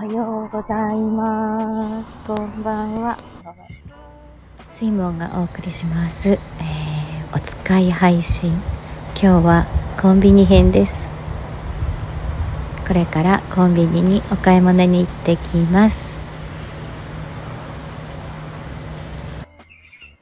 [0.00, 2.22] はようございます。
[2.22, 3.18] こんばんは。
[4.64, 6.30] スイモンがお送りします。
[6.30, 6.40] えー
[7.36, 8.50] お使い配信。
[9.08, 9.66] 今日は
[10.00, 11.06] コンビニ編です。
[12.88, 16.22] これからコンビニにお買い物に行ってきます。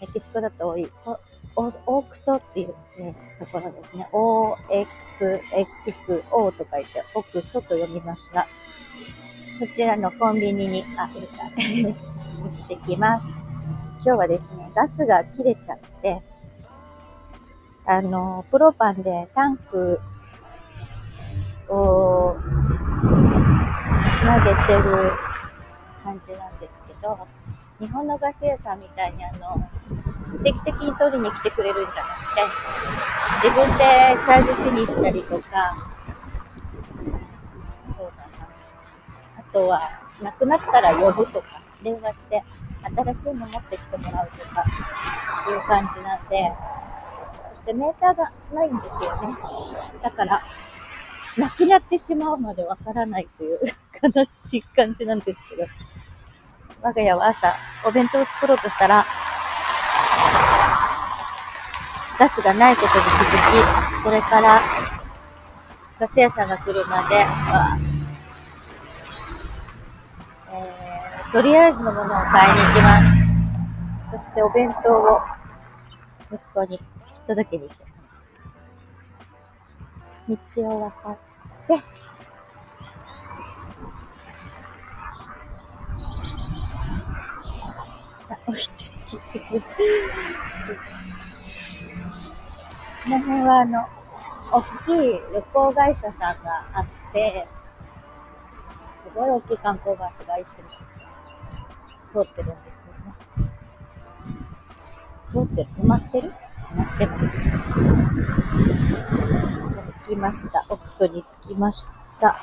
[0.00, 1.18] メキシコだと多い、お
[1.56, 4.08] おオークソっていう、ね、ところですね。
[4.12, 5.40] OXXO
[6.52, 8.46] と書いて、オクソと読みますが、
[9.58, 11.84] こちらのコンビニに、あ、うるさい。
[11.84, 11.94] 行
[12.64, 13.26] ってきます。
[13.28, 16.20] 今日はですね、ガスが切れちゃって、
[17.86, 20.00] あの、プロパンでタンク
[21.68, 22.36] を
[24.18, 25.12] つなげてる
[26.02, 27.26] 感じなんですけど、
[27.78, 29.68] 日本のガス屋さんみたいにあの、
[30.42, 32.42] 定期的に取りに来てくれるんじゃなくて、
[33.44, 33.84] 自分で
[34.24, 35.44] チャージしに行ったりとか、
[37.96, 38.48] そうだな。
[39.38, 39.88] あとは、
[40.20, 42.42] なくなったら呼ぶとか、電話して、
[42.96, 44.64] 新しいの持ってきてもらうとか、
[45.50, 46.52] いう感じなんで、
[47.54, 49.28] そしてメーターがないんですよね。
[50.02, 50.42] だから、
[51.38, 53.60] なくなってしまうまでわからないという
[54.02, 55.62] 悲しい感じなんですけど、
[56.82, 57.54] 我が家は朝、
[57.86, 59.06] お弁当を作ろうとしたら、
[62.18, 64.60] ガスがないことに気づき、これから
[65.98, 67.93] ガス屋さんが来るまで
[71.34, 73.02] とりあえずのものを買いに行きま
[74.12, 74.24] す。
[74.24, 75.20] そしてお弁当を
[76.32, 76.80] 息子に
[77.26, 77.84] 届けに行って
[80.28, 80.62] ます。
[80.62, 81.16] 道を渡っ
[81.66, 81.74] て、
[88.30, 89.72] あ、お一人切ってください。
[93.02, 93.88] この辺はあの、
[94.52, 96.36] 大きい旅行会社さんが
[96.74, 97.48] あって、
[98.94, 100.68] すごい大きい観光バスがいつも
[102.14, 103.12] 通ってるんですよね。
[105.26, 105.68] 通ってる？
[105.76, 106.30] 止まってる？
[106.30, 107.26] 止まってます。
[110.04, 110.64] 着きました。
[110.68, 111.88] オクソに着きまし
[112.20, 112.36] た。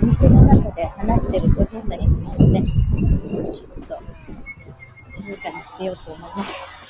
[0.00, 3.98] 店の中で話してると変な人なので、ちょっと
[5.20, 6.85] 静かにしてようと思います。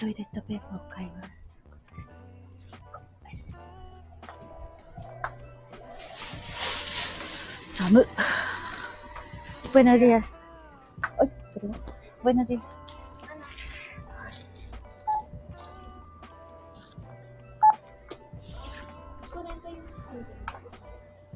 [0.00, 1.30] トイレットペーパーを買います。
[7.68, 8.06] 寒っ。
[9.70, 10.08] ごめんなさい。
[12.22, 12.62] ごめんなさい。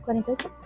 [0.02, 0.63] これどうぞ。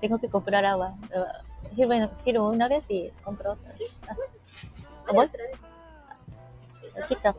[0.00, 0.94] Tengo que comprar agua.
[1.14, 3.72] Uh, Giro, giro una vez y compro otra.
[4.08, 4.16] Ah.
[5.06, 5.22] ¿Cómo?
[5.22, 7.34] Aquí está.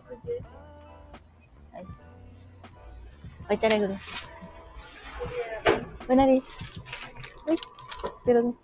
[1.74, 3.58] Ahí.
[3.58, 3.96] Digo.
[6.08, 6.44] Buenas días.
[7.48, 7.58] Uy,
[8.26, 8.58] perdón.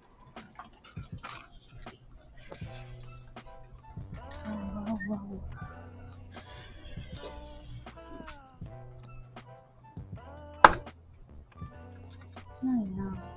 [12.63, 13.36] ない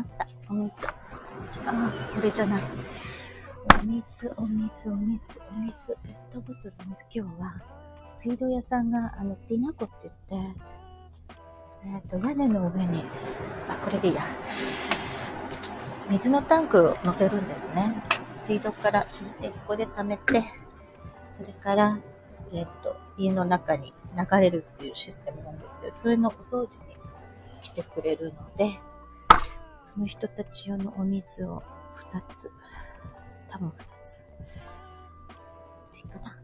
[0.00, 0.86] なあった、お水。
[1.66, 2.62] あ、これじゃない。
[3.80, 7.20] お水、お水、お水、お水、ペットボトルの水。
[7.20, 7.54] 今日は、
[8.12, 10.56] 水道屋さんが、あの、ティナコって言って、
[11.84, 13.04] えっ、と、屋根の上に、
[13.68, 14.22] あ、これでいいや。
[16.10, 17.94] 水のタンクを乗せるんですね。
[18.36, 20.44] 水道から引いて、そこで溜めて、
[21.30, 21.98] それから、
[22.52, 26.96] えっ、と、家の中に流れるっていうシステムなんですけど、それのお掃除に
[27.62, 28.80] 来てくれるので、
[29.94, 31.62] その人たち用のお水を
[32.12, 32.50] 2つ、
[33.50, 33.72] 多分2
[34.02, 34.24] つ。
[35.92, 36.39] でいいかな。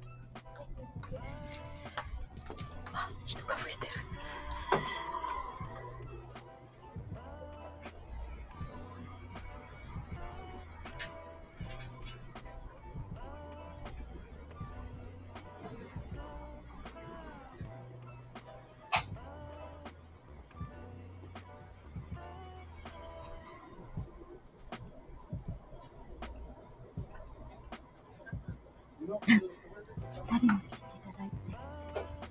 [29.14, 30.79] 2人に聞いてい
[31.12, 31.35] ただいて、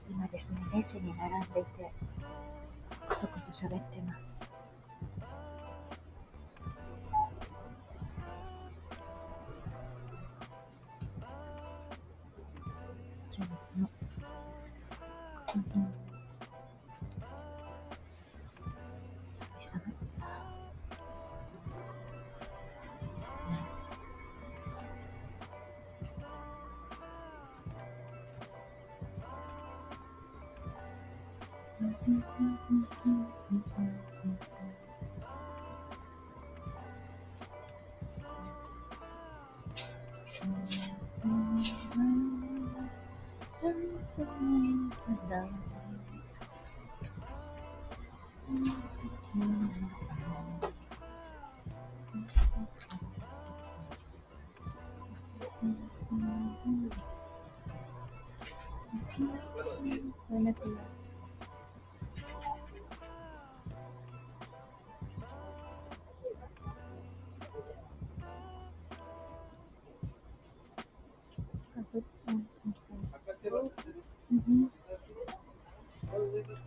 [0.09, 1.91] 今ですね、レジに並んでいて、
[3.07, 4.54] こそこそ喋ってます。
[32.67, 33.71] Everything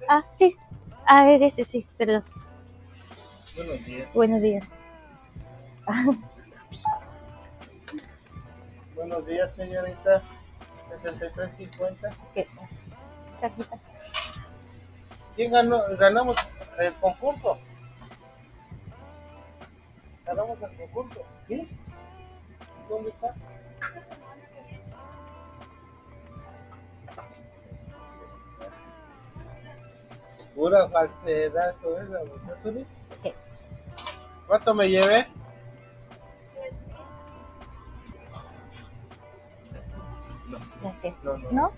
[0.08, 0.56] Ah, sí.
[1.06, 2.24] Ah, ese sí, perdón.
[3.54, 4.08] Buenos días.
[4.14, 4.64] Buenos días.
[8.94, 10.22] Buenos días, señorita.
[11.02, 12.10] 6350.
[12.34, 12.48] ¿qué?
[13.38, 13.78] Tarjeta.
[15.36, 15.82] ¿Quién ganó?
[15.98, 16.36] Ganamos
[16.78, 17.58] el concurso.
[20.24, 21.22] Ganamos el concurso.
[21.42, 21.68] ¿Sí?
[22.88, 23.34] ¿Dónde está?
[30.58, 32.12] Pura falsedad, todo eso.
[32.44, 32.84] ¿no, Suri?
[33.22, 33.32] ¿Qué?
[34.48, 35.28] ¿Cuánto me llevé?
[40.48, 41.14] No, Gracias.
[41.22, 41.50] no, no.
[41.52, 41.70] ¿No?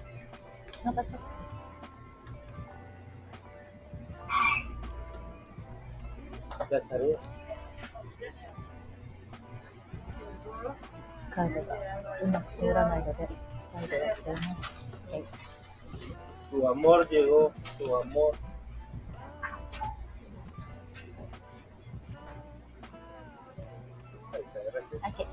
[0.82, 1.08] ¿No pasó?
[6.70, 7.18] Ya sabía.
[11.34, 11.76] カードが
[12.22, 13.28] うまく通らないので、
[13.74, 14.48] 再度やっています。
[15.10, 15.24] はい。
[16.50, 18.49] Tu amor llegó, tu amor.
[24.92, 25.24] Ahí está,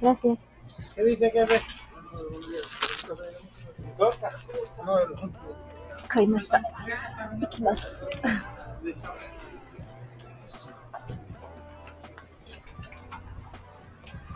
[0.00, 0.38] gracias.
[0.94, 1.62] ¿Qué dice que ves?
[3.96, 4.30] Torta.
[4.84, 5.54] No, no.
[6.14, 6.62] 買いました。
[7.40, 8.02] 行きます。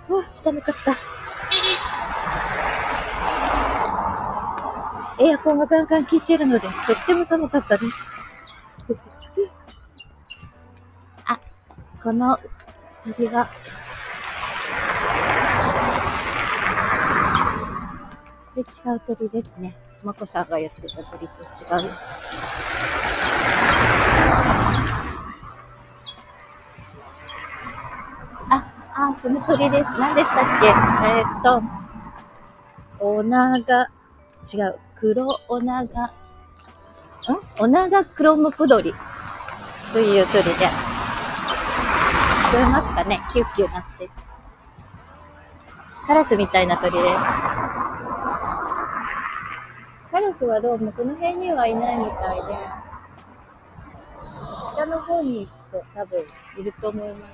[0.08, 0.96] うわ、寒かった。
[5.20, 8.17] エアコンがガンガン効いてるので、とっても寒かったです。
[12.02, 12.38] この
[13.04, 13.50] 鳥が、こ
[18.56, 18.64] れ違
[18.94, 19.76] う鳥ですね。
[20.04, 21.90] まこさんがやってた鳥と違うやつ。
[28.50, 28.64] あ、
[28.94, 29.84] あ、その鳥です。
[29.98, 30.66] 何でしたっけ？
[30.68, 31.62] えーっと、
[33.00, 33.86] おなが、
[34.50, 36.10] 違う、黒おなが、ん？
[37.58, 38.94] おなが黒むく鳥
[39.92, 40.68] という鳥で、
[42.48, 43.20] 聞こえますかね？
[43.30, 44.08] キュッキュなって。
[46.06, 47.04] カラスみたいな鳥です。
[50.10, 52.42] カラスはどうもこの辺にはいないみたいで、
[54.72, 56.24] 北の方に行くと多分
[56.58, 57.32] いると思います。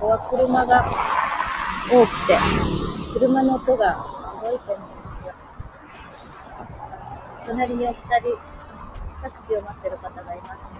[0.00, 0.90] こは車が
[1.88, 2.36] 多くて、
[3.16, 4.00] 車の音がす
[4.42, 5.34] ごいと思うんですよ。
[7.46, 8.02] 隣にお二人、
[9.22, 10.77] タクシーを待ってる方がいますね。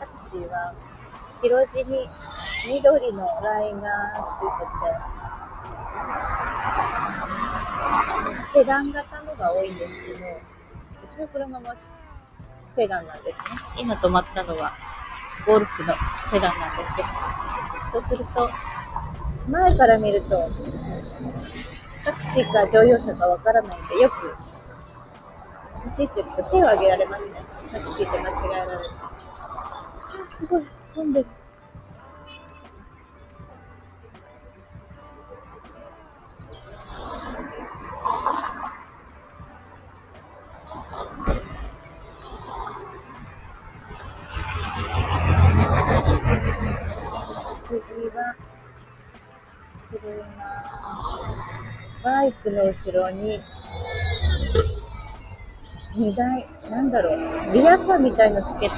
[0.00, 0.74] タクシーは
[1.40, 2.06] 白地に
[2.66, 3.88] 緑のラインが
[4.40, 4.66] ついて
[8.52, 13.34] て、セダン型のが多いんですけど、うちの車もセダンなんですね。
[13.78, 14.72] 今止まったのは
[15.46, 15.94] ゴルフの
[16.30, 17.08] セダンなんですけど、
[17.92, 18.50] そうすると、
[19.48, 20.36] 前から見ると、
[22.04, 24.36] タクシーか乗用車かわからないんで、よく
[25.84, 26.28] 走ってる。
[26.36, 27.30] と手を挙げられますね。
[27.72, 28.78] タクシーと間違えられる。
[29.00, 29.08] あ、
[30.28, 30.62] すごい、
[30.94, 31.26] 混んでる。
[47.68, 48.34] 次は、
[49.90, 50.00] 車、
[52.04, 53.38] バイクの後ろに、
[55.98, 57.14] 荷台、なんだろう、
[57.52, 58.76] リアカーみたいのつけて、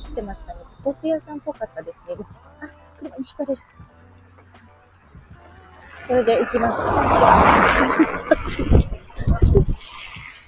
[0.00, 0.60] 知ってましたね。
[0.84, 2.14] ボス屋さんっぽかったですね。
[2.60, 2.68] あ、
[2.98, 3.62] 車にひかれる。
[6.06, 6.76] これで行きます。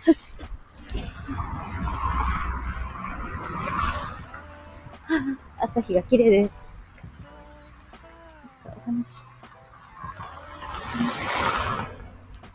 [0.06, 0.47] 走った。
[5.64, 6.64] 朝日が綺麗です。
[8.64, 9.20] お話。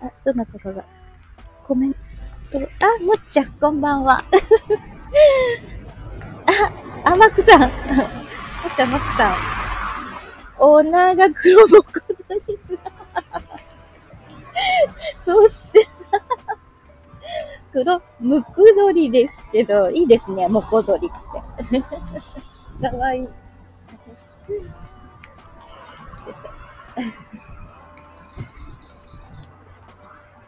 [0.02, 0.86] あ、どなたかが？
[1.68, 2.00] コメント。
[2.54, 4.24] あ、もっちゃん、こんばんは。
[7.06, 7.62] あ、あ、マックさん。
[7.64, 7.72] もっ
[8.76, 9.36] ちゃん、マックさん。
[10.60, 11.92] オーナーが黒ボコ
[12.30, 12.42] ドリ。
[15.18, 15.88] そして、
[17.74, 21.12] 黒、ムクドリですけど、いいですね、モコドリっ
[21.72, 21.82] て。
[22.90, 23.30] かわいい。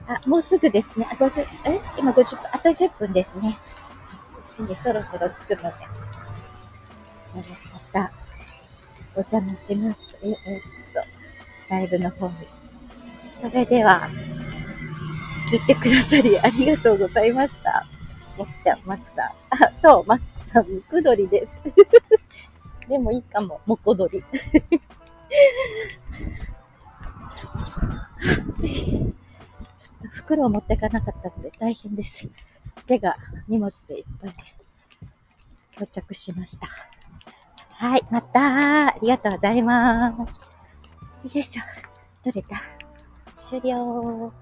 [0.08, 1.08] あ、もうすぐですね。
[1.12, 1.82] あ、50、え？
[1.98, 3.58] 今50分、あと10分ですね。
[4.54, 5.72] 次そろそろ着くので。
[7.34, 8.12] また、
[9.16, 10.18] お邪魔します。
[10.24, 10.62] え、えっ
[10.94, 11.04] と、
[11.70, 12.34] ライブの方に。
[13.42, 14.10] それでは、
[15.52, 17.86] 聞いてくださりありがとうございました。
[18.38, 19.26] もっちゃん、マックさん。
[19.50, 21.58] あ、そう、マックさん、ムクドリです。
[22.88, 24.24] でもいいかも、モコドリ。
[28.50, 29.07] 暑い。
[30.28, 32.28] 袋を持ってかなかったので大変です。
[32.86, 33.16] 手が
[33.48, 34.36] 荷物でいっぱいで
[35.76, 36.68] 到着しました。
[37.70, 40.28] はい、またありがとうございま
[41.24, 41.38] す。
[41.38, 41.64] よいしょ。
[42.24, 42.62] 取れた。
[43.36, 44.34] 終了。